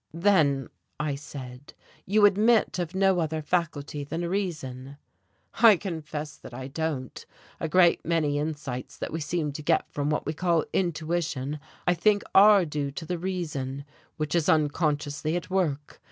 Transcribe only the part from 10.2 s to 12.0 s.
we call intuition I